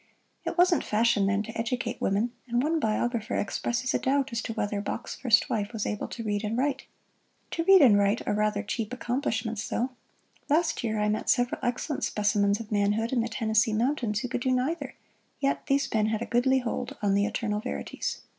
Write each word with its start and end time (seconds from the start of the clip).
It 0.45 0.57
wasn't 0.57 0.83
fashion 0.83 1.27
then 1.27 1.43
to 1.43 1.55
educate 1.55 2.01
women, 2.01 2.31
and 2.47 2.63
one 2.63 2.79
biographer 2.79 3.35
expresses 3.35 3.93
a 3.93 3.99
doubt 3.99 4.31
as 4.31 4.41
to 4.41 4.53
whether 4.53 4.81
Bach's 4.81 5.13
first 5.13 5.47
wife 5.47 5.73
was 5.73 5.85
able 5.85 6.07
to 6.07 6.23
read 6.23 6.43
and 6.43 6.57
write. 6.57 6.87
To 7.51 7.63
read 7.65 7.83
and 7.83 7.95
write 7.99 8.27
are 8.27 8.33
rather 8.33 8.63
cheap 8.63 8.93
accomplishments, 8.93 9.69
though. 9.69 9.91
Last 10.49 10.83
year 10.83 10.97
I 10.99 11.07
met 11.07 11.29
several 11.29 11.59
excellent 11.61 12.03
specimens 12.03 12.59
of 12.59 12.71
manhood 12.71 13.13
in 13.13 13.21
the 13.21 13.29
Tennessee 13.29 13.73
Mountains 13.73 14.21
who 14.21 14.27
could 14.27 14.41
do 14.41 14.49
neither, 14.49 14.95
yet 15.39 15.67
these 15.67 15.87
men 15.93 16.07
had 16.07 16.23
a 16.23 16.25
goodly 16.25 16.57
hold 16.57 16.97
on 17.03 17.13
the 17.13 17.27
eternal 17.27 17.59
verities. 17.59 18.21